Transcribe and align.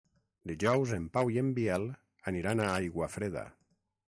Dijous 0.51 0.93
en 0.97 1.05
Pau 1.17 1.29
i 1.35 1.37
en 1.43 1.51
Biel 1.59 1.87
aniran 2.33 2.65
a 2.65 2.71
Aiguafreda. 2.79 3.47